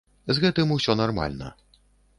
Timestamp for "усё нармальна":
0.77-1.55